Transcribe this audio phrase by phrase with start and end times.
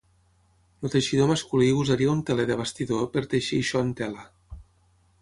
[0.87, 4.29] El teixidor masculí usaria un teler de bastidor per teixir això en tela.